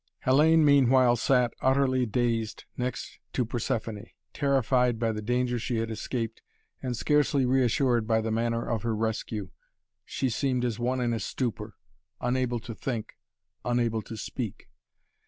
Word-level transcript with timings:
Hellayne 0.25 0.63
meanwhile 0.65 1.15
sat, 1.15 1.53
utterly 1.61 2.07
dazed, 2.07 2.65
next 2.75 3.19
to 3.33 3.45
Persephoné. 3.45 4.15
Terrified 4.33 4.97
by 4.97 5.11
the 5.11 5.21
danger 5.21 5.59
she 5.59 5.77
had 5.77 5.91
escaped, 5.91 6.41
and 6.81 6.97
scarcely 6.97 7.45
reassured 7.45 8.07
by 8.07 8.19
the 8.19 8.31
manner 8.31 8.67
of 8.67 8.81
her 8.81 8.95
rescue 8.95 9.51
she 10.03 10.27
seemed 10.27 10.65
as 10.65 10.79
one 10.79 10.99
in 11.01 11.13
a 11.13 11.19
stupor, 11.19 11.75
unable 12.19 12.59
to 12.61 12.73
think, 12.73 13.19
unable 13.63 14.01
to 14.01 14.17
speak. 14.17 14.71